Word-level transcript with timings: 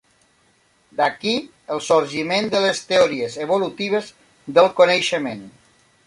D'aquí 0.99 1.33
el 1.75 1.83
sorgiment 1.87 2.49
de 2.55 2.61
les 2.63 2.81
teories 2.91 3.35
evolutives 3.45 4.09
del 4.57 4.71
coneixement. 4.81 5.45